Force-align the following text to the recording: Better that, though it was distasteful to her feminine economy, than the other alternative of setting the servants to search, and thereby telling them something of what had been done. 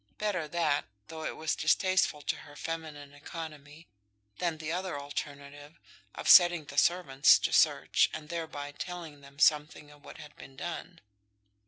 Better 0.17 0.47
that, 0.47 0.85
though 1.09 1.23
it 1.23 1.35
was 1.37 1.55
distasteful 1.55 2.23
to 2.23 2.37
her 2.37 2.55
feminine 2.55 3.13
economy, 3.13 3.87
than 4.39 4.57
the 4.57 4.71
other 4.71 4.99
alternative 4.99 5.77
of 6.15 6.27
setting 6.27 6.65
the 6.65 6.77
servants 6.79 7.37
to 7.37 7.53
search, 7.53 8.09
and 8.11 8.29
thereby 8.29 8.71
telling 8.71 9.21
them 9.21 9.37
something 9.37 9.91
of 9.91 10.03
what 10.03 10.17
had 10.17 10.35
been 10.35 10.55
done. 10.55 11.01